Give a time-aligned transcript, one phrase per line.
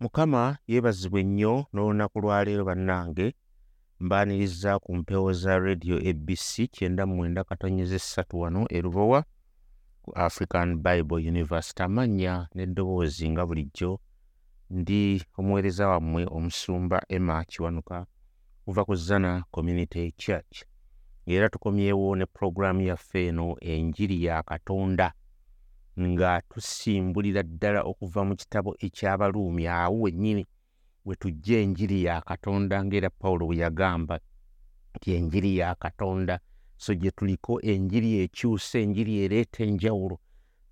[0.00, 3.34] mukama yeebazibwe nnyo n'olunaku lwaleero bannange
[4.00, 9.24] mbaaniriza ku mpewo za radio abc kyenda mwenda katonyeza essatu wano erubowa
[10.02, 14.00] ku african bible university amannya n'eddoboozi nga bulijjo
[14.70, 18.06] ndi omuweereza wammwe omusumba emma kiwanuka
[18.64, 20.64] kuva ku zana community church.
[21.26, 25.12] Era tukomyewo ne puroguraamu yaffe eno enjiri ya katonda
[26.08, 30.44] nga tusimbulira ddala okuva mu kitabo ekyabaluumi awo wennyini
[31.04, 34.16] we tujja enjiri ya katonda ng'era pawulo bwe yagamba
[34.94, 36.34] nti enjiri ya katonda
[36.76, 40.16] so gye tuliko enjiri ekyusa enjiri ereeta enjawulo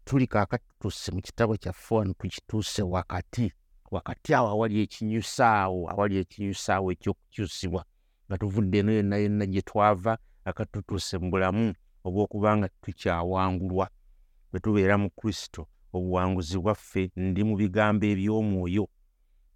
[0.05, 3.53] tuli kaakati tutuuse mu kitabo kyaffe wano tukituuse wakati
[3.91, 7.83] wakati awo awali ekinyusaawo awali ekinyusaawo ekyokukyusibwa
[8.27, 10.13] nga tuvudde eno yonna yonna gye twava
[10.45, 11.75] akati tutuuse mu bulamu
[12.07, 13.87] obw'okuba nga tukyawangulwa
[14.53, 18.85] bwe tubeera mu kristo obuwanguzi bwaffe ndi mu bigambo eby'omwoyo.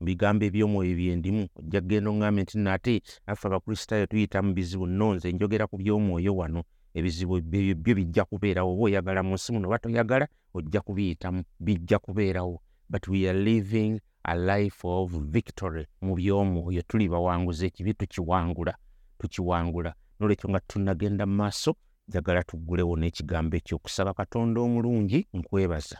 [0.01, 4.87] Mu bigambo eby'omwoyo bye ndimu ojja kgenda oŋŋambe nti nate naffe abakristaayo tuyita mu bizibu
[4.87, 6.63] nonze njogera ku by'omwoyo wano.
[6.95, 12.61] Ebizibu byo bijja kubeerawo oba oyagala mu nsi muno oba toyagala ojja kubiyitamu bijja kubeerawo.
[12.91, 16.83] But we are living a life of victory mu by'omwoyo.
[16.89, 18.75] Tuli bawanguzi ekibi tukiwangula
[19.19, 19.95] tukiwangula.
[20.21, 21.75] Nolwekyo nga tunagenda mu maaso
[22.09, 25.99] njagala tuggulewo n'ekigambo ekyokusaba katonda omulungi nkwebaza.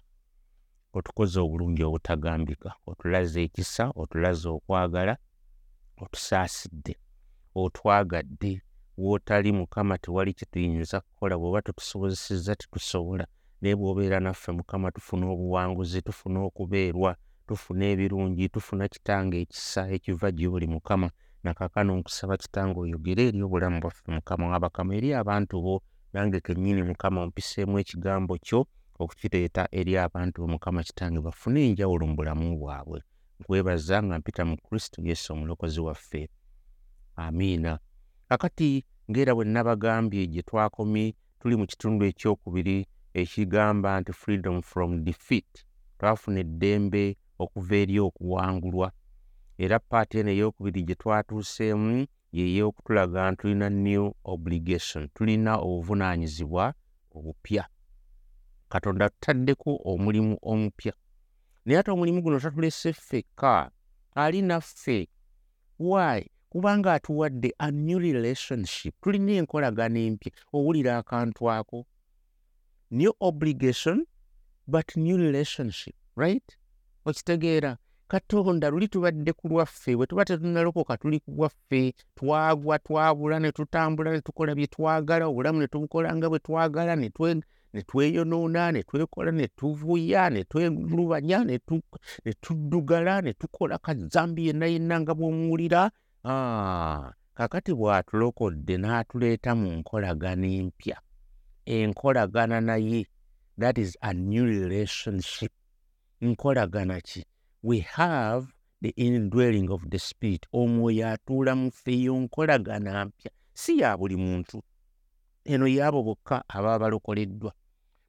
[0.97, 5.15] Otukoze obulungi obutagambika otulaze ekisa otulaze okwagala
[6.03, 6.95] otusaasidde
[7.63, 8.53] otwagadde
[9.03, 13.25] wootali mukama tewali kye tuyinza kukola bw'oba tutusobozesezza tetusobola
[13.61, 20.67] naye bw'obeera naffe mukama tufuna obuwanguzi tufuna okubeerwa tufuna ebirungi tufuna kitange ekisa ekiva gy'oli
[20.75, 21.09] mukama.
[21.45, 24.45] Nakakano nkusaba kitange oyogere eri obulamu bwaffe mukama.
[24.53, 25.75] Wabakama eri abantu bo
[26.13, 28.61] nange kennyini mukama ompiseemu ekigambo kyo
[29.03, 32.99] okukireeta eri abantu bo mukama kitange bafune enjawulo mu bulamu bwabwe.
[33.41, 36.23] Nkwebaza nga mpita mu kristo yesu omulokozi waffe.
[37.17, 37.73] Amiina.
[38.29, 42.77] Kakati ng'era bwe nabagambye gye twakomye tuli mu kitundu ekyokubiri
[43.21, 45.51] ekigamba nti freedom from defeat.
[45.99, 47.05] Twafuna eddembe
[47.43, 48.89] okuva eri okuwangulwa.
[49.63, 56.75] Era paati eno eyokubiri gye twatuuseemu yey'okutulaga nti tulina new obligation tulina obuvunaanyizibwa
[57.11, 57.69] obupya.
[58.69, 60.93] Katonda tutaddeko omulimu omupya.
[61.65, 63.71] Naye ate omulimu guno tatulese ffekka
[64.15, 65.09] ali naffe.
[65.79, 66.31] Why?
[66.49, 68.95] Kubanga atuwadde a new relationship.
[69.03, 71.87] Tulina enkolagana empya owulira akantu ako.
[72.91, 74.07] New obligation
[74.67, 76.59] but new relationship right?
[77.05, 77.77] Okitegeera
[78.13, 84.13] katonda luli tubadde ku lwaffe bwe tuba tetunalokoka tuli ku lwaffe twagwa twabula ne tutambula
[84.13, 87.09] ne tukola bye twagala obulamu ne tubukola nga bwe twagala ne
[87.89, 91.57] tweyonoona ne twekola ne tuvuya ne twelubanya ne
[92.45, 95.91] tuddugala ne tukola kazambi yenna yenna nga bw'omuwulira
[97.35, 100.97] kakati bw'atulokodde n'atuleeta mu nkolagana empya
[101.65, 103.07] enkolagana naye
[103.59, 105.53] that is a new relationship.
[106.21, 107.25] Nkolagana ki
[107.63, 108.47] we have
[108.81, 110.47] the indwelling of the spirit.
[110.53, 113.31] Omwoyo atuula mu ffe eyo nkolagana mpya.
[113.55, 114.63] Si ya buli muntu.
[115.45, 117.53] Eno yaabo bokka ababa balokoleddwa.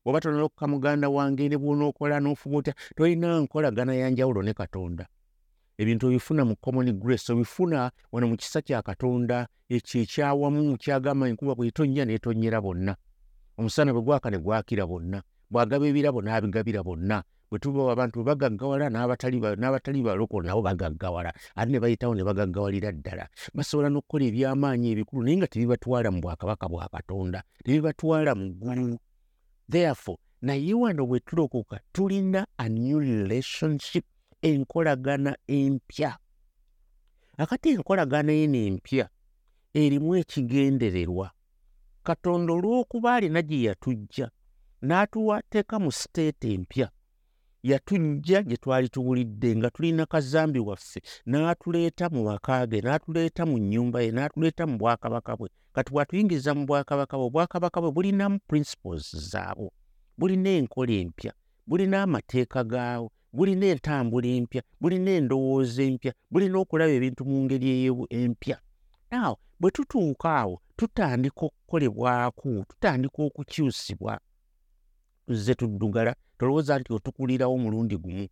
[0.06, 5.08] Bw'oba tonalokoka muganda wange ne bw'onookola n'ofuba otya tolina nkolagana ya njawulo ne katonda.
[5.78, 11.56] Ebintu obifuna mu common grace obifuna wano mu kisa kya katonda ekyo ekyawamu kyagamba enkuba
[11.56, 12.96] bw'etonnya n'etonyera bonna.
[13.58, 15.24] Omusana bwe gwaka ne gwakira bonna.
[15.50, 22.16] Bw'agaba ebirabo n'abigabira bonna bwe tuba abantu bagaggawala n'abatali balokole nabo bagaggawala ate ne bayitawo
[22.18, 23.30] ne bagaggawalira ddala.
[23.53, 28.97] Basobola n'okukola ebyamaanyi ebikulu naye nga tebibatwala mu bwakabaka bwa katonda tebibatwala mu ggulu.
[29.69, 34.06] Therefore naye wano bwe tulokoka tulina a new relationship
[34.41, 36.18] enkolagana empya.
[37.38, 39.06] Akati enkolagana eno empya
[39.78, 41.30] erimu ekigendererwa
[42.02, 44.28] katonda olw'okuba alina gye yatujja
[44.81, 46.90] n'atuwateeka mu siteeti empya
[47.63, 54.02] yatujja gye twali tuwulidde nga tulina kazambi waffe n'atuleeta mu maka ge n'atuleeta mu nnyumba
[54.02, 55.49] ye n'atuleeta mu bwakabaka bwe.
[55.76, 59.72] Kati bw'atuyingiza mu bwakabaka bwe obwakabaka bwe bulinamu principles zaabwo
[60.17, 61.32] bulina enkola empya
[61.67, 67.67] bulina amateeka gaabwo bulina entambula empya bulina endowooza empya bulina okulaba ebintu mu ngeri
[68.20, 68.58] empya.
[69.11, 74.20] Naawe bwe tutuuka awo tutandika okukolebwako tutandika okukyusibwa
[75.28, 78.28] tuzze tuddugala tolowooza nti otukulirawo mulundi gumu?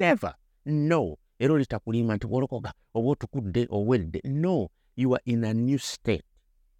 [0.00, 0.34] Never.
[0.66, 1.16] No.
[1.38, 4.68] Era olitakulima nti wolokoka oba otukudde owedde no.
[4.96, 6.24] You are in a new state.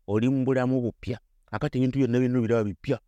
[0.07, 1.19] Oli mu bulamu bupya.
[1.51, 2.99] Akati ebintu byonna byonna biraba bipya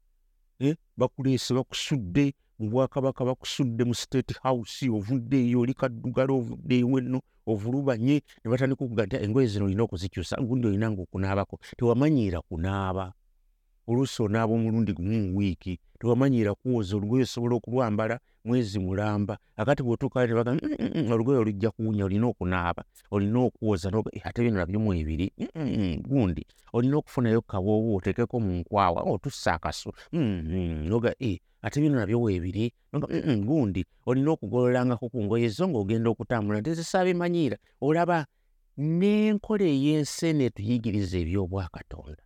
[0.61, 0.77] eh?
[0.97, 7.21] bakuleese bakusudde mu bwakabaka bakusudde mu state house ovudde eyo oli kaddugala ovudde eyo enno
[7.47, 8.23] ovulubanye.
[8.45, 13.13] Ne batandika okuga nti engoye zino olina okuzikyusa gundi olina nga okunaabako tewamanyiira kunaaba
[13.87, 19.39] oluusi onaaba omulundi gumu mu wiiki tewamanyiira kuwoza olugoye osobola okulwambala mwezi mulamba.
[19.57, 19.91] Akati mm,
[20.95, 25.33] mm, olugoye olujja kuwunya olina okunaaba olina okuwoza eh, ate bino nabyo mu ebiri.
[26.09, 32.73] Gundi olina okufunayo kawoowo oteekeko mu nkwawa otussa akaso noga e ate bino nabyo weebiri
[33.47, 37.57] gundi olina okugololangako ku ngoye zo ng'ogenda okutambula nti zisaabimanyiira.
[37.81, 38.27] Olaba
[38.79, 42.23] n'enkola ey'ensi netuyigiriza ebyobwakatonda.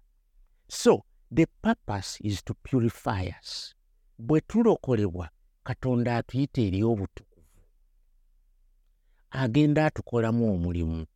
[0.68, 3.74] So the purpose is to purify us.
[4.18, 5.30] Bwe tulokolebwa
[5.64, 7.46] katonda atuyita eri obutukuvu.
[9.30, 11.06] Agenda atukolamu omulimu.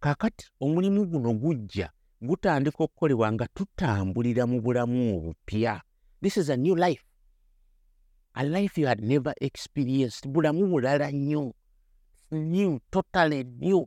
[0.00, 1.90] Kaakati omulimu guno gujja
[2.20, 5.82] gutandika okukolebwa nga tutambulira mu bulamu obupya.
[6.22, 7.04] This is a new life.
[8.34, 10.28] A life you had never experienced.
[10.28, 11.54] Bulamu bulala nnyo.
[12.30, 13.86] New totally new.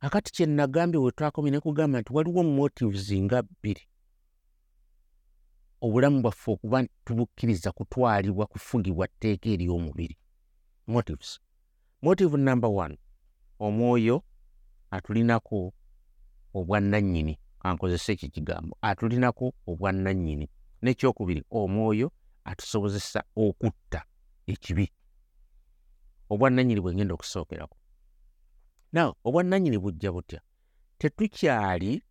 [0.00, 3.88] Akati kye nagambye we twakomye ne kugamba nti waliwo motives nga bbiri
[5.84, 10.16] obulamu bwaffe okuba tubukkiriza kutwalibwa kufugibwa tteeka ery'omubiri.
[10.86, 11.40] Motives.
[12.02, 12.98] Motive number one
[13.58, 14.24] omwoyo
[14.90, 15.74] atulinako
[16.54, 17.38] obwannannyini.
[17.60, 20.48] Ankozesa ekyo kigambo atulinako obwannannyini.
[20.82, 22.12] N'ekyokubiri omwoyo
[22.44, 24.04] atusobozesa okutta
[24.46, 24.92] ekibi.
[26.30, 27.76] Obwannannyini bwe ngenda okusookerako.
[28.92, 30.40] Naw obwannannyini bujja butya?
[30.98, 32.02] Tetukyali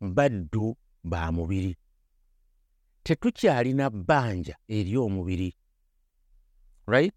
[0.00, 1.76] baddu ba mubiri
[3.06, 5.54] tetukyalina bbanja eri omubiri
[6.86, 7.14] right?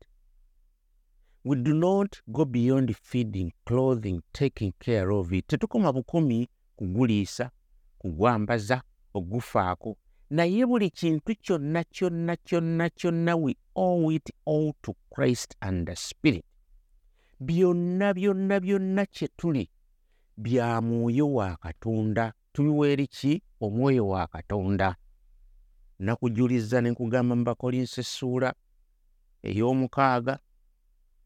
[1.44, 5.47] We do not go beyond feeding clothing taking care of it.
[5.47, 7.51] Tetukoma bukumi kuguliisa
[7.97, 8.81] kugwambaza
[9.13, 9.97] ogufaako
[10.30, 15.95] naye buli kintu kyonna kyonna kyonna kyonna we owe it all to christ and the
[15.95, 16.45] spirit.
[17.39, 19.69] Byonna byonna byonna kye tuli
[20.38, 22.33] bya mwoyo wa katonda.
[22.53, 23.42] Tubiweeri ki?
[23.62, 24.95] Omwoyo wa katonda
[25.99, 28.49] nakujuliza ne nkugamba mu bakolinsi essuula
[29.49, 30.35] ey'omukaaga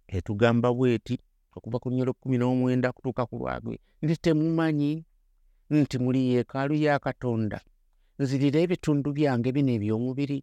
[0.08, 1.16] etugamba bweti
[1.56, 3.76] okuva ku nyolo kumi n'omwenda kutuuka ku lwagwe.
[4.02, 5.06] Nti temumanyi?
[5.70, 7.60] Nti muli yeekaalu ya katonda.
[8.20, 10.38] Nzirira ebitundu byange bino eby'omubiri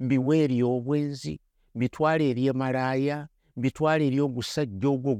[0.00, 1.34] mbiwe eri obwenzi
[1.74, 5.12] mbitwale eri emalaaya mbitwale eri ogusajja ogwo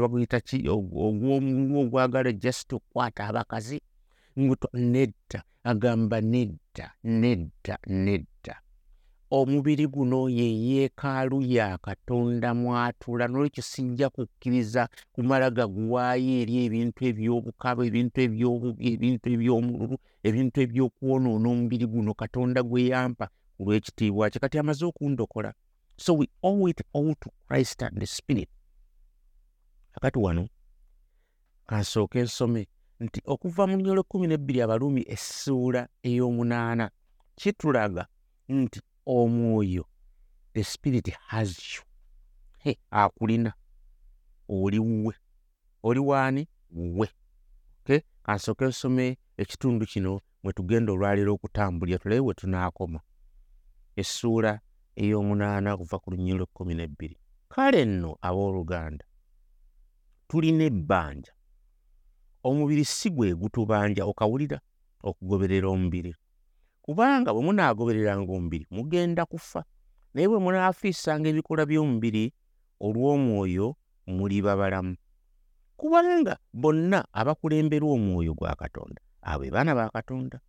[0.00, 0.58] baguyita ki?
[0.68, 3.78] Ogwomulu ogwagala just okukwata abakazi
[4.92, 5.40] nedda
[5.70, 8.54] agamba nedda nedda nedda.
[9.30, 17.80] Omubiri guno ye yeekaalu ya katonda mwatula nolwekyo sijja kukkiriza kumala gaguwaayo eri ebintu ebyobukaba
[17.88, 19.96] ebintu ebyobubi ebintu ebyomululu
[20.28, 23.26] ebintu ebyokwonoona omubiri guno katonda gwe yampa
[23.56, 24.40] ku lw'ekitiibwa kye.
[24.40, 25.50] Kati amaze okundokola
[25.96, 28.48] so we owe it all to christ and the spirit.
[29.96, 30.48] Akati wano
[31.68, 32.68] kansooke ensome
[33.00, 36.90] nti okuva mu nyolo kumi nebbiri abaluumi essuula ey'omunaana
[37.38, 38.02] kitulaga
[38.48, 39.84] nti omwoyo
[40.54, 41.82] the spirit has you.
[42.58, 43.52] He akulina.
[44.48, 45.14] Oli wuwe.
[45.82, 47.08] Oli waani wuwe.
[47.84, 53.00] Ke kansooke nsome ekitundu kino mwe tugenda olwaleero okutambulira tulabe we tunaakoma.
[53.96, 54.60] Essuula
[54.96, 57.16] ey'omunaana okuva ku lunyolo kumi nebbiri.
[57.48, 59.04] Kale nno abooluganda
[60.28, 61.32] tulina ebbanja
[62.48, 64.58] omubiri si gwe gutubanja okawulira
[65.08, 66.12] okugoberera omubiri.
[66.84, 69.60] Kubanga bwe munaagobereranga omubiri mugenda kufa.
[70.14, 72.24] Naye bwe munaafiisanga ebikola by'omubiri
[72.86, 73.66] olw'omwoyo
[74.06, 74.96] muliba balamu
[75.78, 80.40] kubanga bonna abakulemberwa omwoyo gwa katonda abo baana ba katonda.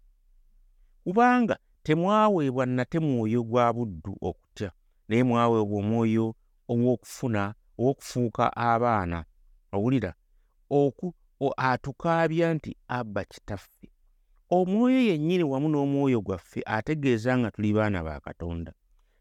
[1.04, 4.72] Kubanga temwaweebwa nate mwoyo gwa buddu okutya
[5.08, 6.26] naye mwaweebwa omwoyo
[6.72, 9.26] ow'okufuna ow'okufuuka abaana.
[9.76, 10.12] Owulira
[11.58, 13.90] atukaabya nti abba kitaffe.
[14.50, 18.74] Omwoyo yennyini wamu n'omwoyo gwaffe ategeeza nga tuli baana ba katonda.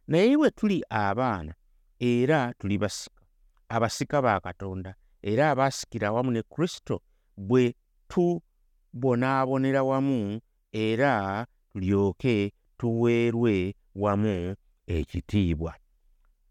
[0.07, 1.55] Naye bwe tuli abaana
[2.01, 3.23] era tuli basika
[3.69, 7.03] abasika ba katonda era abaasikira awamu ne kristo
[7.37, 7.75] bwe
[8.09, 10.41] tubonaabonera wamu
[10.73, 14.55] era tulyoke tuweerwe wamu
[14.87, 15.75] ekitiibwa.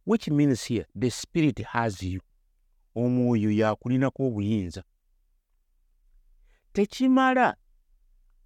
[0.06, 2.22] Which means here the spirit has you.
[2.96, 4.84] Omwoyo yakulinako obuyinza
[6.78, 7.56] tekimala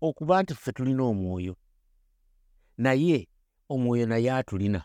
[0.01, 1.55] okuba nti ffe tulina omwoyo
[2.77, 3.27] naye
[3.69, 4.81] omwoyo naye atulina.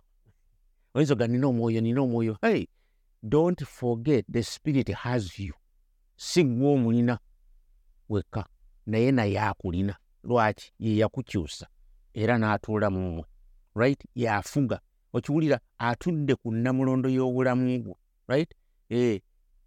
[0.94, 2.66] Oyinza oga nina omwoyo nina omwoyo hey
[3.22, 5.54] don't forget the spirit has you.
[6.16, 7.18] Si gwe omulina
[8.08, 8.48] wekka
[8.86, 9.96] naye naye akulina.
[10.24, 10.72] Lwaki?
[10.78, 11.66] Ye yakukyusa
[12.14, 13.24] era n'atuula mu mmwe.
[13.74, 14.04] Right?
[14.14, 14.80] Yafuga
[15.12, 17.96] okiwulira atudde ku nnamulondo y'obulamu bwo.
[18.28, 18.50] Right?
[18.90, 19.22] E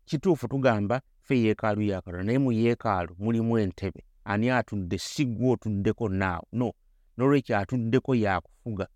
[0.06, 4.04] kituufu tugamba fe yeekaalu ya katonda naye mu yeekaalu mulimu entebe.
[4.26, 6.46] Ani atudde si gwe otuddeko naawe?
[6.52, 6.74] No.
[7.18, 8.88] N'olwekyo atuddeko yakufuga.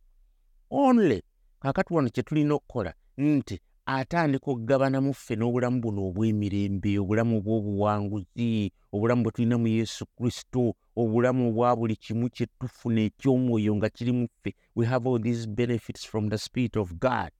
[0.69, 1.23] Only
[1.59, 9.23] kaakati wano kye tulina okukola nti atandika okugabanamu ffe n'obulamu buno obw'emirembe obulamu obw'obuwanguzi obulamu
[9.23, 14.25] bwe tulina mu yesu kristo obulamu obwa buli kimu kye tufuna eky'omwoyo nga kiri mu
[14.27, 14.55] ffe.
[14.75, 17.31] We have all these benefits from the spirit of god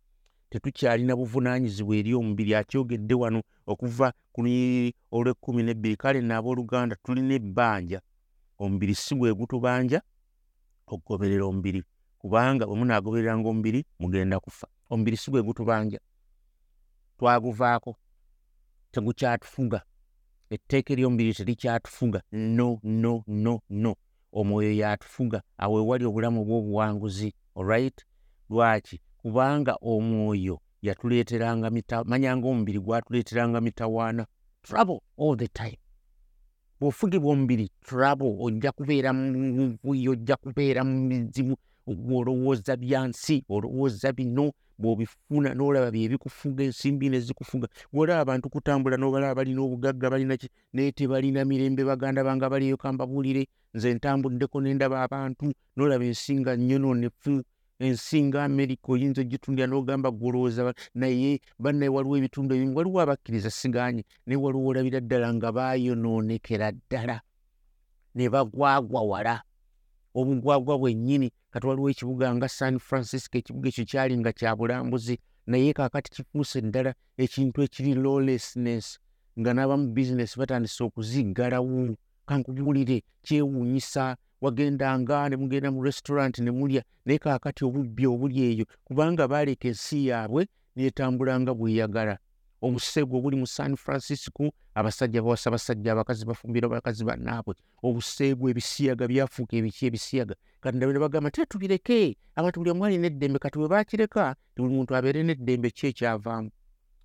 [0.54, 3.40] tetukyalina buvunaanyizibwa eri omubiri akyogedde wano
[3.72, 5.96] okuva ku lunyiriri olw'ekkumi n'ebbiri.
[5.98, 8.00] Kale naabooluganda tulina ebbanja
[8.62, 10.00] omubiri si gwe gutubanja
[10.94, 11.82] okugoberera omubiri
[12.22, 14.68] kubanga bwe munaagobereranga omubiri mugenda kufa.
[14.92, 16.00] Omubiri si gwe gutubanja.
[17.18, 17.92] Twaguvaako
[18.94, 19.80] tegukyatufuga.
[20.54, 23.94] Etteeka ery'omubiri terikyatufuga no no no no.
[24.38, 25.42] Omwoyo yatufuga.
[25.58, 27.98] Awo ewali obulamu obw'obuwanguzi olright
[28.50, 31.72] lwaki kubanga omwoyo yatuleeteranga
[32.06, 34.26] manyanga omubiri gwatuleeteranga mitawaana
[34.62, 35.80] trouble all the time.
[36.80, 41.56] Bw'ofugibwa omubiri trouble ojja kubeera muvuyo ojja kubeera mu mizimu
[41.88, 50.10] olowooza byansi olowooza bino bw'obifuna n'olaba byebikufuga ensimbi nezikufuga bwolaba abantu kutambula n'obalaba balina obugagga
[50.10, 57.44] balinaki naye tebalina mirembe baganda banga baliyo kambabuulire nze ntambuddeko nendaba abantu n'olaba ensinga nnyonoonefu
[57.80, 64.38] ensinga amerika oyinza ogitundira n'ogamba gwolowooza naye bannaye waliwo ebitundu ebimu waliwo abakkiriza siganye naye
[64.44, 67.18] waliwo olabira ddala nga baayonoonekera ddala
[68.16, 69.36] ne bagwagwa wala.
[70.16, 75.16] Obugwagwa bwennyini kati waliwo ekibuga nga san francisco ekibuga ekyo kyali nga kya bulambuzi
[75.50, 79.00] naye kaakati kifuuse ddala ekintu ekiri lawlessness
[79.40, 81.98] nga n'abamu bizinesi batandise okuziggalawo.
[82.26, 89.24] Kankubulire kyewuunyisa wagendanga ne mugenda mu restaurant ne mulya naye kaakati obubbi obuli eyo kubanga
[89.32, 90.42] baaleka ensi yaabwe
[90.76, 92.16] neetambulanga bweyagala
[92.66, 94.44] obuseegu obuli mu san francisco
[94.76, 97.56] abasajja bawasa basajja abakazi bafumbira bakazi bannaabwe.
[97.84, 100.36] Obuseegu ebisiyaga byafuuka ebiki ebisiyaga.
[100.62, 104.74] Kati ndabe ne bagamba te tubireke abantu buli omu alina eddembe kati bwe baakireka buli
[104.74, 106.50] muntu abeere n'eddembe ki ekyavaamu.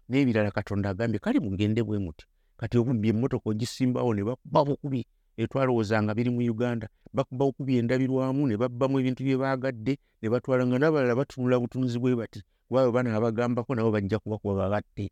[0.09, 2.25] Naye ebirala katonda agambye kale mugende bwe muti.
[2.57, 5.07] Kati obubbi emmotoka ogisimbawo ne bakuba bukubi
[5.38, 6.87] etwalowoozanga biri mu uganda.
[7.14, 12.18] Bakuba bukubi endabirwamu ne babbamu ebintu bye baagadde ne batwala nga n'abalala batunula butunuzi bwe
[12.21, 15.09] bati kubawe bana abagambako nabo bajja kubakuba babatte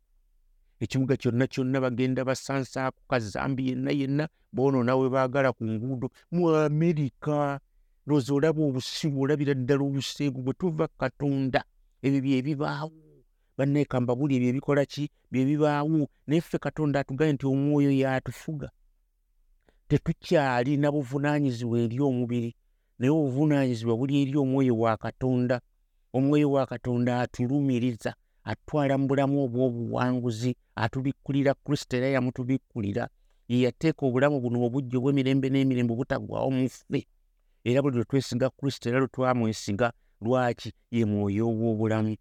[0.79, 6.07] ekibuga kyonna kyonna bagenda basansaako kazambi yenna yenna boonoona we baagala ku nguudo.
[6.31, 7.59] Mu amerika
[8.05, 11.65] looza olaba obusibu olabira ddala obuseegu bwe tuva katonda.
[12.05, 12.93] Ebyo byebibaawo
[13.57, 15.09] banneekamba buli ebyo ebikola ki?
[15.31, 18.69] Byebibaawo naye ffe katonda atugambye nti omwoyo yatufuga
[19.87, 22.55] tetukyalina buvunaanyizibwa eri omubiri
[22.99, 25.61] naye obuvunaanyizibwa buli eri omwoyo wa katonda.
[26.13, 28.11] Omwoyo wa katonda atulumiriza
[28.43, 33.03] atwala mu bulamu obw'obuwanguzi atubikkulira kristo era yamutubikkulira
[33.47, 36.99] ye yateeka obulamu buno obujja obw'emirembe n'emirembe obutaggwawo mu ffe.
[37.67, 39.87] Era buli lwe twesiga kristo era lwe twamwesiga
[40.23, 40.69] lwaki?
[40.91, 42.15] Ye mwoyo ow'obulamu.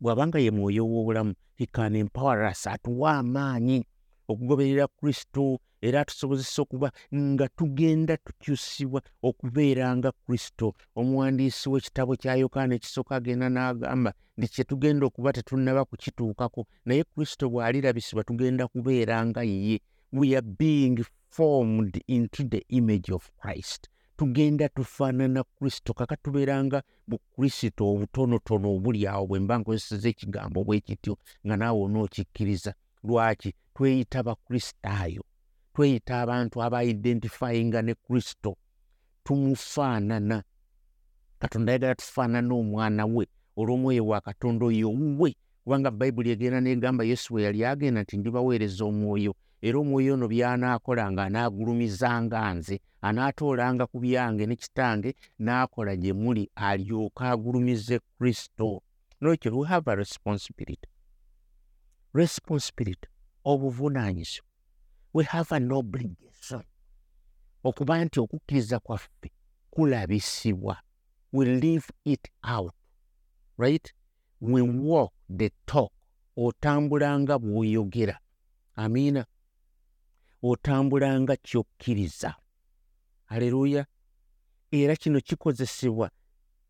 [0.00, 3.86] Bw'abanga ye mwoyo ow'obulamu hikana empawaras atuwa amaanyi
[4.28, 10.66] okugoberera kristo era atusobozesa okuba nga tugenda tukyusibwa okubeeranga kristo.
[11.00, 17.44] Omuwandiisi w'ekitabo kya yokaana ekisooka agenda n'agamba nti kye tugenda okuba tetunnaba kukituukako naye kristo
[17.52, 19.76] bw'alirabisibwa tugenda kubeeranga ye.
[20.18, 20.96] We are being
[21.36, 23.82] formed into the image of christ.
[24.16, 31.14] Tugenda tufaanana kristo kaka tubeeranga bukristo obutonotono obuli awo bwe mba nkozeseza ekigambo bwe kityo
[31.44, 32.72] nga naawe onookikkiriza.
[33.06, 35.24] Lwaki tweyita bakristaayo
[35.74, 38.56] tweyita abantu abaidentifyinga ne kristo
[39.24, 40.42] tumufaanana.
[41.38, 43.26] Katonda ayagala tufaanana omwana we
[43.56, 48.84] olw'omwoyo wa katonda oyo wuwe kubanga bayibuli egenda negamba yesu we yali agenda nti ndibaweereza
[48.84, 49.34] omwoyo.
[49.62, 57.30] Era omwoyo ono by'anaakolanga anaagulumizanga nze anaatoolanga ku byange ne kitange n'akola gye muli alyoka
[57.30, 58.82] agulumize kristo.
[59.20, 60.88] Nolwekyo we have a responsibility.
[62.14, 63.08] Responsibility
[63.44, 64.53] obuvunaanyizibwa
[65.14, 66.62] we have an obligation
[67.64, 69.32] okuba nti okukkiriza kwaffe
[69.70, 70.76] kulabisibwa.
[71.32, 72.74] We live it out
[73.58, 73.94] right?
[74.40, 75.92] We walk the talk.
[76.36, 78.18] Otambulanga bw'oyogera
[78.76, 79.26] amiina.
[80.42, 82.34] Otambulanga kyokkiriza.
[83.28, 83.86] Aleluya
[84.70, 86.10] era kino kikozesebwa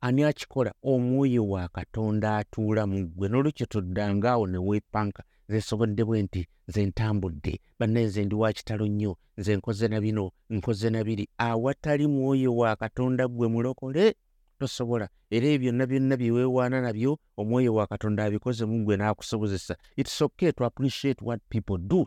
[0.00, 0.74] ani akikola?
[0.82, 3.28] Omwoyo wa katonda atuula mu ggwe.
[3.28, 8.86] N'olwekyo toddangaawo ne weepanka nze nsobodde bwe nti nze ntambudde bannaye nze ndi wa kitalo
[8.86, 11.28] nnyo nze nkoze na bino nkoze na biri.
[11.38, 14.14] Awatali mwoyo wa katonda ggwe mulokole
[14.58, 15.08] tosobola.
[15.30, 19.76] Era ebyo byonna byonna bye weewaana nabyo omwoyo wa katonda abikoze mu gwe n'akusobozesa.
[19.96, 22.06] Its okay to appreciate what people do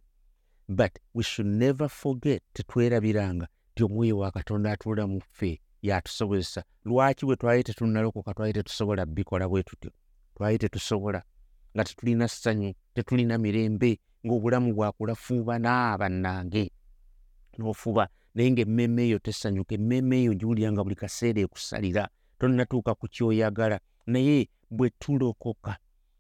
[0.70, 6.64] but we should never forget tetwerabiranga ti omwoyo wa katonda atuula mu ffe yatusobozesa.
[6.86, 9.92] Lwaki bwe twali tetunnalokoka twali tetusobola bikola bwe tutyo?
[10.36, 11.24] Twali tetusobola
[11.78, 16.64] nga tetulina ssanyu tetulina mirembe ng'obulamu bwakulafuuba naabannange
[17.58, 22.04] n'ofuba naye ng'emmeeme eyo tesanyuka emmeeme eyo giwulyanga buli kaseera ekusalira
[22.40, 23.78] tonnatuuka ku kyoyagala
[24.10, 25.74] naye bwe tulokoka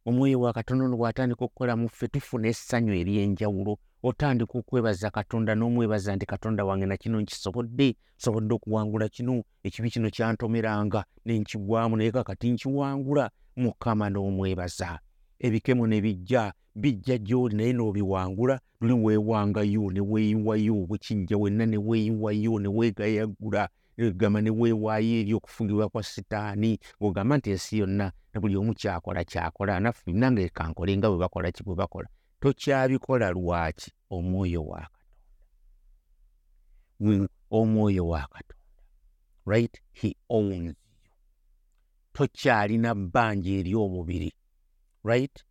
[0.07, 3.73] omwoyo wa katonda ono bw'atandika okukola mu ffe tufuna essanyu ery'enjawulo.
[4.07, 11.01] Otandika okwebaza katonda n'omwebaza nti katonda wange nakino nkisobodde sobodde okuwangula kino ekibi kino kyantomeranga
[11.25, 13.25] nenkigwamu naye kakati nkiwangula
[13.57, 14.99] mukama n'omwebaza
[15.39, 22.60] ebikemo ne bijja bijja gy'oli naye n'obiwangula luli weewangayo ne weeyiwayo bwekijja wenna ne weeyiwayo
[22.60, 28.56] ne weegayagula gamba ne weewaayo eri okufugibwa kwa sitaani ng'ogamba nti ensi yonna ne buli
[28.56, 32.08] omu kyakola kyakola naffe nange kankole nga bwe bakola ki bwe bakola.
[32.39, 33.91] Tokyabikola lwaki?
[34.10, 34.88] Omwoyo wa
[37.00, 37.27] katonda.
[37.51, 38.56] Omwoyo wa katonda.
[39.46, 39.82] Right?
[39.94, 40.74] He owns you.
[42.13, 44.34] Tokyalina bbanja eri omubiri
[45.07, 45.43] right?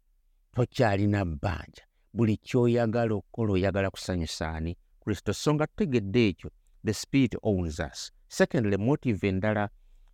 [0.54, 1.82] Tokyalina bbanja
[2.14, 6.50] buli kyoyagala okukola oyagala kusanyusaani kristo so nga tutegedde ekyo
[6.84, 8.12] the spirit owns us.
[8.28, 9.68] Secondly motive endala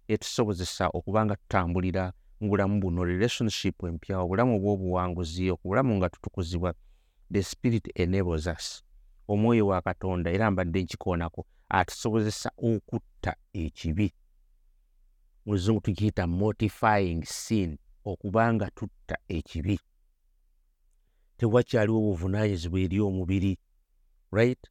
[0.09, 6.75] etusobozesa okuba nga tutambulira mu bulamu buno relationship empya obulamu obw'obuwanguzi okubulamu nga tutukuzibwa.
[7.33, 8.83] The spirit enables us.
[9.29, 14.13] Omwoyo wa katonda era mbadde nkikoonako atusobozesa okutta ekibi.
[15.47, 19.81] Muzungu tukiyita mortifying sin okubanga tutta ekibi.
[21.37, 23.59] Tewakyaliwo obuvunaanyizibwa eri omubiri
[24.33, 24.63] right?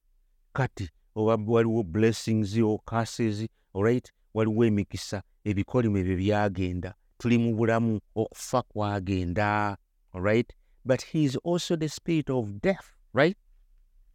[0.54, 4.12] Kati oba waliwo blessings o cases right?
[4.34, 6.94] Waliwo emikisa ebikolimo ebyo byagenda.
[7.18, 9.78] Tuli mu bulamu okufa kwagenda
[10.14, 10.50] right?
[10.86, 13.38] But he is also the spirit of death right?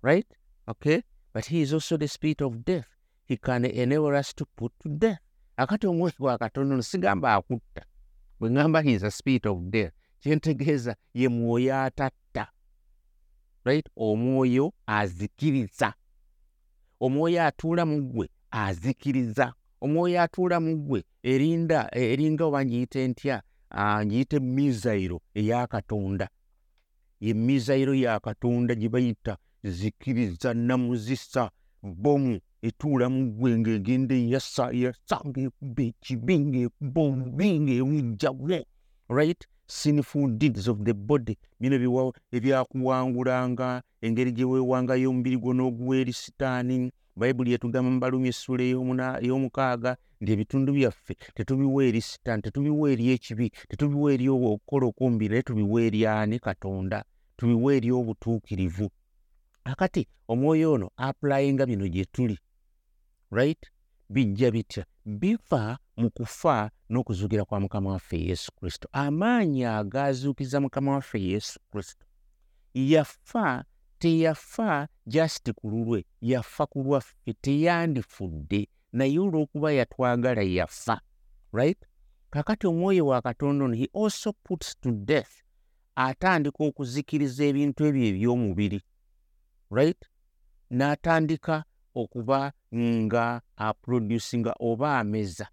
[0.02, 0.26] Right?
[0.68, 1.02] Okay?
[1.32, 2.88] But he is also the spirit of death.
[3.24, 5.20] He can enable us to put to death.
[5.56, 7.86] Akati omwoyo wa katonda ono sigamba akutta
[8.38, 12.52] bwe ŋŋamba he is a spirit of death kyentegeeza ye mwoyo atatta
[13.66, 13.88] right?
[13.96, 15.94] Omwoyo azikiriza.
[17.00, 19.54] Omwoyo atuula mu ggwe azikiriza.
[19.80, 23.42] Omwoyo atuula mu ggwe erinda eringa oba ngiyite ntya?
[24.04, 26.28] Ngiyite mizairo eya katonda.
[27.20, 31.50] Ye mizairo ya katonda gye bayita zikiriza namuzisa
[31.82, 38.64] bomu etuula mu ggwe ng'egenda eyasa yasa ng'ekuba ekibi ng'ekuba omubi ng'ewujjawo
[39.08, 39.46] right?
[39.68, 41.36] Sinful deeds of the body.
[41.60, 41.76] Bino
[42.32, 46.92] ebyakuwangulanga engeri gye weewangayo omubiri gwo n'oguwa eri sitaani.
[47.16, 53.50] Bayibuli etugamba mu balumi essula ey'omukaaga nti ebitundu byaffe tetubiwa eri sitaani tetubiwa eri ekibi
[53.68, 57.04] tetubiwa eri okukola okwomubiri naye tubiwa eri ani katonda?
[57.36, 58.88] Tubiwa eri obutuukirivu.
[59.64, 62.38] Akati omwoyo ono apulayinga bino gye tuli
[63.36, 63.70] right?
[64.08, 64.84] Bijja bitya?
[65.04, 68.88] Biva mu kufa n'okuzuukira kwa mukama waffe yesu kristo.
[68.92, 72.06] Amaanyi agaazuukiza mukama waffe yesu kristo.
[72.74, 73.64] Yafa
[73.98, 78.68] teyafa jasiti ku lulwe yafa ku lwaffe teyandifudde.
[78.92, 81.00] Naye olw'okuba yatwagala yafa
[81.52, 81.78] right?
[82.30, 85.42] Kakati omwoyo wa katonda ono he also puts to death
[85.94, 88.80] atandika okuzikiriza ebintu ebyo eby'omubiri
[89.70, 90.02] right?
[90.70, 91.64] N'atandika
[92.02, 95.46] okuba nga aproducinga oba ameza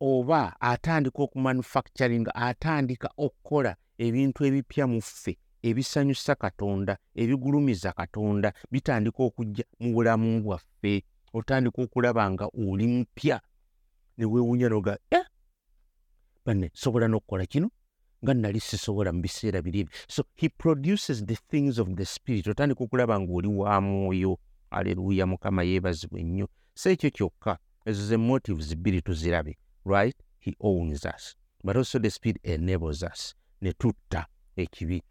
[0.00, 5.32] oba atandika okumanufacturinga atandika okukola ebintu ebipya mu ffe
[5.68, 10.92] ebisanyusa katonda ebigulumiza katonda bitandika okujja mu bulamu bwaffe
[11.38, 13.36] otandika okulaba nga oli mupya
[14.16, 15.20] ne weewunya noga e
[16.44, 17.70] banne sobola n'okukola kino?
[18.22, 22.46] Nga nali sisobola mu biseera biri ebi so he produces the things of the spirit
[22.46, 24.38] otandika okulaba ng'oli wa mwoyo
[24.74, 30.16] aleluya mukama yeebazibwa ennyo so ekyo kyokka ezo ze motives bbiri tuzirabe right?
[30.38, 31.36] He owns us.
[31.62, 35.02] But also the spirit enables us ne tutta ekibi.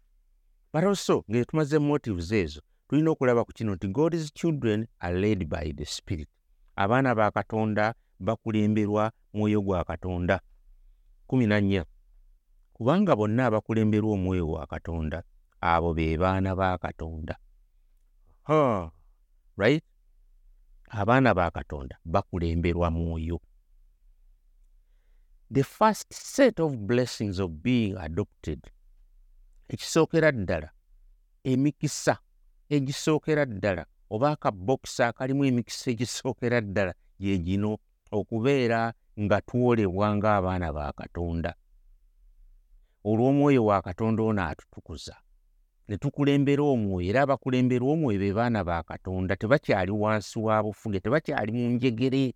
[0.72, 5.48] But also nga tumaze motives ezo tulina okulaba ku kino nti god's children are led
[5.48, 6.28] by the spirit.
[6.76, 10.40] Abaana ba katonda bakulemberwa mwoyo gwa katonda.
[11.26, 11.84] Kumi na nnya
[12.72, 15.22] kubanga bonna abakulemberwa omwoyo gwa katonda
[15.60, 17.36] abo be baana ba katonda.
[18.42, 18.90] Huh.
[19.56, 19.84] Right?
[20.88, 23.40] Abaana ba katonda bakulemberwa mwoyo
[25.50, 28.60] the first set of blessings of being adopted
[29.68, 30.70] ekisookera ddala
[31.44, 32.18] emikisa
[32.68, 37.78] egisookera ddala oba akabokisi akalimu emikisa egisookera ddala gye gino
[38.10, 41.54] okubeera nga twolebwa ng'abaana ba katonda.
[43.04, 45.14] Olw'omwoyo wa katonda ono atutukuza
[45.88, 51.52] ne tukulembera omwoyo era abakulembera omwoyo be baana ba katonda tebakyali wansi wa bufuge tebakyali
[51.52, 52.34] mu njegere.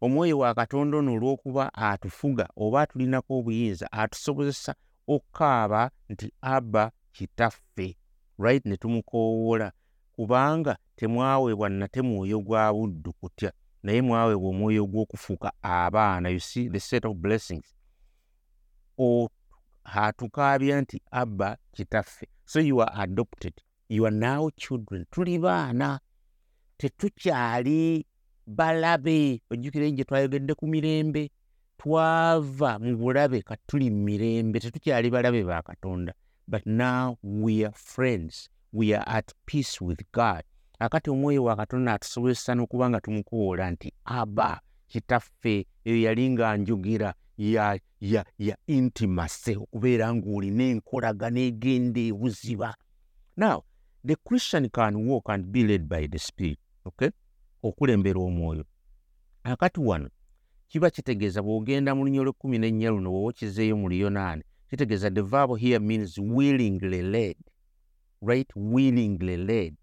[0.00, 4.72] Omwoyo wa katonda ono olw'okuba atufuga oba atulinako obuyinza atusobozesa
[5.06, 7.96] okukaaba nti abba kitaffe.
[8.38, 8.64] Right?
[8.66, 9.72] Ne tumukoowoola
[10.12, 16.28] kubanga temwaweebwa nate mwoyo gwa buddu kutya naye mwaweebwa omwoyo gw'okufuuka abaana.
[16.28, 17.68] You see the set of blessings.
[19.84, 23.54] Atukaabya nti abba kitaffe so you are adopted.
[23.88, 25.06] You are now children.
[25.12, 26.00] Tuli baana
[26.78, 28.06] tetukyali
[28.46, 29.42] balabe.
[29.50, 31.30] Ojjukire gye twayogedde ku mirembe
[31.78, 34.60] twava mu bulabe kati tuli mu mirembe.
[34.60, 36.12] Tetukyali balabe ba katonda.
[36.48, 38.48] But now we are friends.
[38.72, 40.42] We are at peace with god.
[40.80, 47.14] Akati omwoyo wa katonda atusobozesa n'okuba nga tumukuwola nti aba kitaffe eyo yali nga njugira
[47.38, 52.74] ya, ya, ya intimacy okubeera ng'olina enkolagana egenda ebuziba.
[53.36, 53.64] Now
[54.04, 57.10] the christian can walk and be led by the spirit okay?
[57.62, 58.64] Okulembera omwoyo.
[59.44, 60.10] Akati wano
[60.68, 65.56] kiba kitegeeza bw'ogenda mu lunya olwekumi n'ennya luno bwoba okizeeyo mu luyonaani kitegeeza the verb
[65.58, 67.36] here means willingly led
[68.22, 68.50] right?
[68.56, 69.74] Willingly led.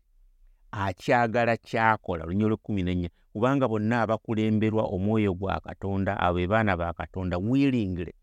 [0.72, 6.94] Akyagala kyakola lunya olwekumi n'ennya kubanga bonna abakulemberwa omwoyo gwa katonda abo be baana ba
[6.94, 8.14] katonda willingly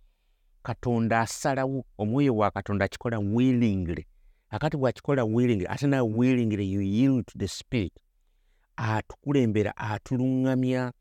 [0.62, 4.06] katonda asalawo omwoyo gwa katonda akikola willingly
[4.50, 7.92] akati bw'akikola willingly ate nawe willingly you yield to the spirit.
[8.76, 10.92] Atukulembera atuluŋŋamya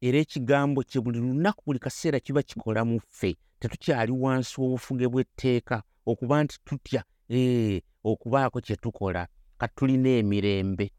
[0.00, 3.36] era ekigambo kye buli lunaku buli kaseera kiba kikola mu ffe.
[3.60, 7.04] Tetukyali wansi w'obufuge bw'etteeka okuba nti tutya
[8.04, 9.28] okubaako kye tukola.
[9.58, 10.90] Kati tulina emirembe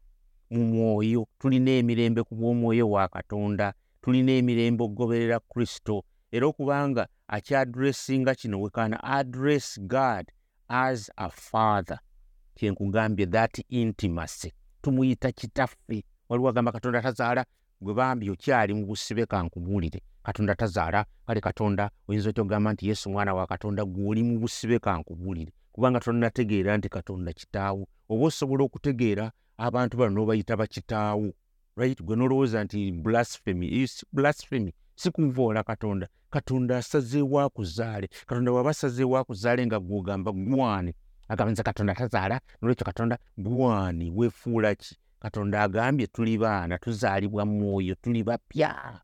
[0.50, 6.04] mu mwoyo tulina emirembe ku bw'omwoyo wa katonda tulina emirembe okugoberera kristo.
[6.32, 10.24] Era okubanga akyadressinga kino we can address god
[10.68, 11.98] as a father.
[12.54, 14.52] Kyenkugambye that intimacy.
[14.82, 16.04] Tumuyita kitaffe.
[16.28, 17.44] Waliwo agamba katonda tazaala
[17.80, 20.02] gwe bambi okyali mu busibe kankubuulire.
[20.22, 24.78] Katonda tazaala kale katonda oyinza otya okugamba nti yesu mwana wa katonda gweoli mu busibe
[24.78, 25.52] kankubuulire.
[25.72, 27.88] Kubanga tonnategeera nti katonda kitaawo.
[28.08, 31.32] Oba osobola okutegeera abantu bano n'obayita bakitaawo.
[31.76, 32.02] Right?
[32.02, 34.72] Gwe nolowooza nti blasphemy blasphemy.
[34.94, 36.08] Si kuvoola katonda.
[36.30, 40.94] Katonda asazeewo akuzaale katonda waba asazeewo akuzaale nga gwogamba gwane.
[41.28, 44.96] Agamba nze katonda tazaala nolwekyo katonda gwane weefuula ki?
[45.20, 49.00] Katonda agambye tuli baana tuzaalibwa mwoyo tuli bapya.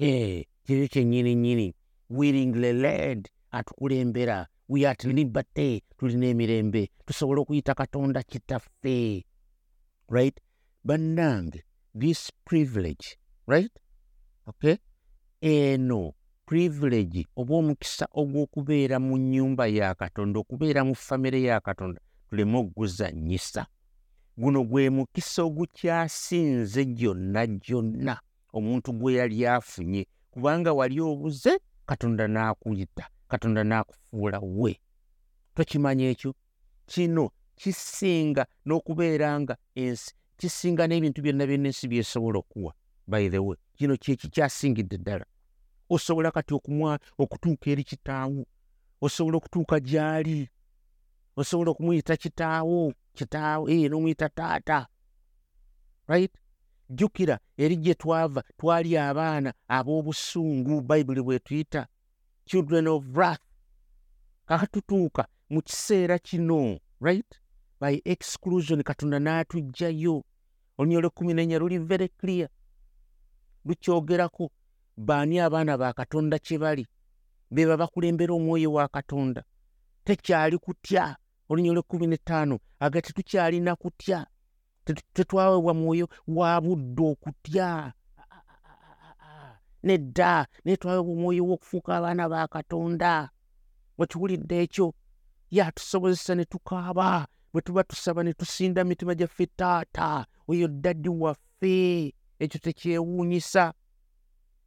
[0.00, 1.74] Ee kiryo kyennyini nnyini.
[2.10, 4.46] Willingly led atukulembera.
[4.68, 5.82] We at liberty.
[5.98, 6.90] Tulina emirembe.
[7.06, 9.24] Tusobola okuyita katonda kitaffe
[10.08, 10.40] right?
[10.84, 11.62] Bannange
[11.94, 13.16] this privilege
[13.46, 13.72] right?
[14.48, 14.78] Okay?
[15.40, 16.14] Eno
[16.46, 23.66] privilege oba omukisa ogw'okubeera mu nnyumba ya katonda okubeera mu famire ya katonda tuleme okuguzannyisa
[24.38, 28.20] guno gwe mukisa ogukyasinze gyonna gyonna
[28.52, 31.52] omuntu gwe yali afunye kubanga wali obuze
[31.86, 34.80] katonda n'akuyita katonda n'akufuula we.
[35.54, 36.34] Tokimanya ekyo?
[36.86, 42.72] Kino kisinga n'okubeera nga ensi kisinga n'ebintu byonna byonna ensi byesobola okuwa.
[43.06, 45.26] By the way kino kyekikyasingidde ddala.
[45.90, 48.46] Osobola kati okumwa okutuuka eri kitaawo?
[49.00, 50.48] Osobola okutuuka gy'ali?
[51.36, 52.92] Osobola okumuyita kitaawo?
[53.14, 54.86] Kitaawo ee n'omuyita taata?
[56.08, 56.34] Right?
[56.90, 61.86] Jjukira eri gye twava twali abaana ab'obusungu bayibuli bwetuyita
[62.44, 63.44] children of wrath.
[64.46, 67.40] Kakatutuuka mu kiseera kino right
[67.80, 70.24] by exclusion katonda n'atugjayo
[70.78, 72.48] olunya olwekumi nenya luli very clear.
[73.64, 74.50] Lukyogerako
[74.96, 76.86] baani abaana ba katonda kye bali?
[77.50, 79.44] Beba bakulembera omwoyo wa katonda.
[80.04, 81.16] Tekyali kutya?
[81.48, 84.26] Olunya olwekumi netaano aga tetukyalina kutya?
[85.14, 87.92] Tetwaweebwa mwoyo wa budde okutya?
[89.82, 93.30] Nedda naye twaweebwa omwoyo w'okufuuka abaana ba katonda.
[93.98, 94.94] Wekiwulidde ekyo?
[95.50, 102.14] Yatusobozesa ne tukaaba bwe tuba tusaba ne tusinda mitima gyaffe taata oyo ddaddi waffe.
[102.38, 103.72] Ekyo tekyewuunyisa.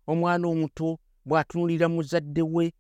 [0.08, 2.74] Omwana omuto bw'atunuulira muzadde we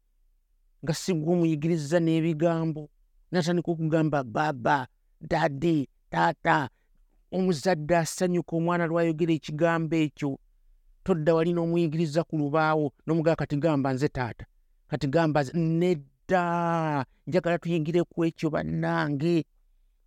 [0.84, 2.90] nga si gwe omuyigiriza n'ebigambo
[3.32, 4.88] natandika okugamba baaba
[5.22, 6.70] daddi taata
[7.32, 10.40] omuzadde asanyuka omwana lwayogera ekigambo ekyo.
[11.04, 14.46] Todda wali n'omuyigiriza ku lubaawo n'omugaa kati gamba nze taata
[14.90, 19.46] kati gamba nedda njagala tuyingire ku ekyo bannange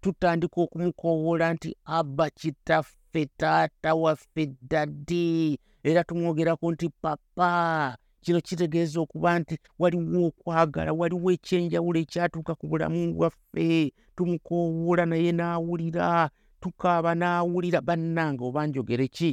[0.05, 5.59] tutandika okumukoowoola nti abba kitaffe taata waffe daddi.
[5.83, 13.15] Era tumwogerako nti papa kino kitegeeza okuba nti waliwo okwagala waliwo ekyenjawulo ekyatuuka ku bulamu
[13.17, 13.93] bwaffe.
[14.17, 16.29] Tumukoowoola naye n'awulira
[16.61, 17.81] tukaaba n'awulira.
[17.81, 19.31] Bannange oba njogere ki?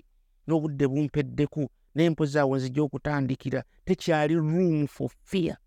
[0.48, 3.64] N'obudde bumpeddeku n'empozi awo nzija okutandikira.
[3.86, 5.58] Tekyali room for fear.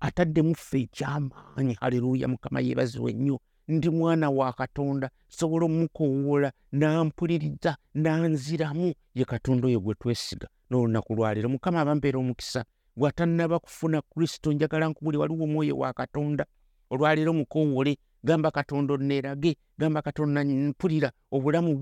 [0.00, 1.74] Ataddemu ffe ekyamaanyi.
[1.80, 3.38] Haleluya mukama yeebazibwa ennyo
[3.72, 10.48] ndi mwana wa katonda sobola omukoowoola n'ampuliriza n'anziramu ye katonda oyo gwe twesiga.
[10.70, 12.64] N'olunaku lwaleero mukama abampeera omukisa
[12.96, 16.44] bw'atannaba kufuna kristo njagala nkubuli waliwo omwoyo wa katonda.
[16.90, 21.76] Olwaleero mukoowole gamba katonda onneerage gamba katonda mpulira obulamu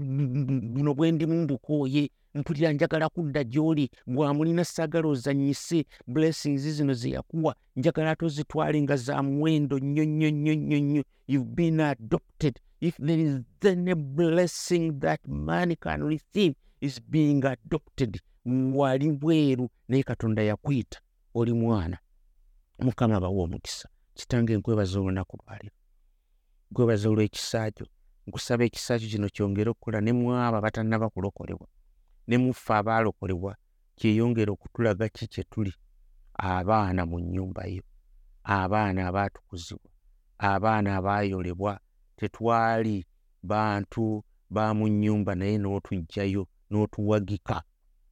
[0.75, 7.57] buno bwe ndimu mbukooye mpulira njagala kudda gy'oli bwamulina saagala ozannyise blessings zino ze yakuwa
[7.77, 11.03] njagala tozitwale nga za muwendo nnyo nnyo nnyo nnyo nnyo.
[11.29, 12.61] You've been adopted.
[12.81, 18.21] If there is any blessing that man can receive is being adopted.
[18.75, 21.01] Wali bweru naye katonda yakwita
[21.35, 21.99] oli mwana.
[22.79, 23.89] Mukama bawa omukisa.
[24.15, 25.75] Kitange nkwebaza olunaku lwaliro
[26.71, 27.87] nkwebaza olw'ekisa kyo
[28.27, 31.67] nkusaba ekisa kyo kino kyongere okukola ne mwaba batannaba kulokolebwa
[32.31, 33.53] ne muffe abaalokolebwa
[33.99, 35.73] kyeyongera okutulaga ki kye tuli?
[36.35, 37.83] Abaana mu nnyumba yo
[38.45, 39.91] abaana abaatukuzibwa
[40.39, 41.73] abaana abaayolebwa
[42.17, 42.97] tetwali
[43.51, 44.05] bantu
[44.55, 47.57] ba mu nnyumba naye n'otuggyayo n'otuwagika.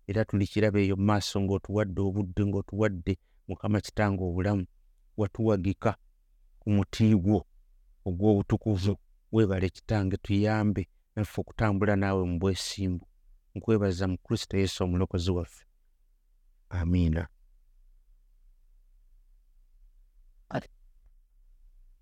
[0.09, 3.13] Era tuli kiraba eyo mu maaso ng'otuwadde obudde ng'otuwadde
[3.49, 4.65] mukama kitanga obulamu
[5.17, 5.91] watuwagika
[6.61, 7.41] ku muti gwo
[8.09, 8.95] ogw'obutukuvu.
[9.33, 10.83] Weebale kitange tuyambe
[11.15, 13.05] naffe okutambula naawe mu bwesimbu
[13.59, 15.63] nkwebaza mu kristo yesu omulokozi waffe
[16.71, 17.29] amiina